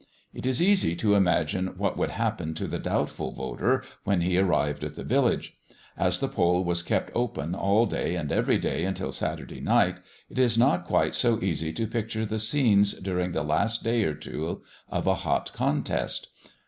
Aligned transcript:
It 0.33 0.47
is 0.47 0.63
easy 0.63 0.95
to 0.95 1.13
imagine 1.13 1.77
what 1.77 1.95
would 1.95 2.09
happen 2.09 2.55
to 2.55 2.65
the 2.65 2.79
doubtful 2.79 3.29
voter 3.29 3.83
when 4.03 4.21
he 4.21 4.35
arrived 4.39 4.83
at 4.83 4.95
the 4.95 5.03
village. 5.03 5.55
As 5.95 6.17
the 6.17 6.27
poll 6.27 6.63
was 6.63 6.81
kept 6.81 7.11
open 7.13 7.53
all 7.53 7.85
day 7.85 8.15
and 8.15 8.31
every 8.31 8.57
day 8.57 8.83
until 8.85 9.11
Saturday 9.11 9.59
night, 9.61 9.97
it 10.27 10.39
is 10.39 10.57
not 10.57 10.85
quite 10.85 11.13
so 11.13 11.39
easy 11.43 11.71
to 11.73 11.85
picture 11.85 12.25
the 12.25 12.39
scenes 12.39 12.93
during 12.95 13.31
the 13.33 13.43
last 13.43 13.83
day 13.83 14.01
or 14.03 14.15
two 14.15 14.63
of 14.89 15.05
a 15.05 15.13
hot 15.21 15.53
contest. 15.53 16.29